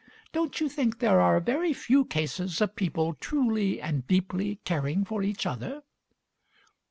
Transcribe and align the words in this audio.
Don't 0.33 0.59
you 0.59 0.67
think 0.67 0.97
there 0.97 1.19
are 1.21 1.39
very 1.39 1.73
few 1.73 2.05
cases 2.05 2.59
of 2.59 2.75
people 2.75 3.13
truly 3.13 3.79
and 3.79 4.07
deeply 4.07 4.55
caring 4.65 5.05
for 5.05 5.21
each 5.21 5.45
other?" 5.45 5.83